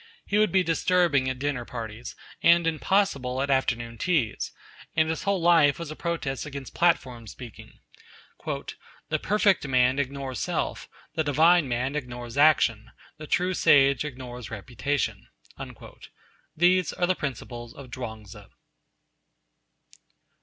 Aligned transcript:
He 0.25 0.39
would 0.39 0.51
be 0.51 0.63
disturbing 0.63 1.29
at 1.29 1.37
dinner 1.37 1.63
parties, 1.63 2.15
and 2.41 2.65
impossible 2.65 3.39
at 3.39 3.51
afternoon 3.51 3.99
teas, 3.99 4.51
and 4.95 5.09
his 5.11 5.21
whole 5.29 5.39
life 5.39 5.77
was 5.77 5.91
a 5.91 5.95
protest 5.95 6.43
against 6.43 6.73
platform 6.73 7.27
speaking. 7.27 7.73
'The 8.43 9.19
perfect 9.21 9.67
man 9.67 9.99
ignores 9.99 10.39
self; 10.39 10.89
the 11.13 11.23
divine 11.23 11.67
man 11.67 11.95
ignores 11.95 12.35
action; 12.35 12.89
the 13.17 13.27
true 13.27 13.53
sage 13.53 14.03
ignores 14.03 14.49
reputation.' 14.49 15.27
These 16.57 16.93
are 16.93 17.05
the 17.05 17.13
principles 17.13 17.71
of 17.75 17.91
Chuang 17.91 18.23
Tzu. 18.25 18.45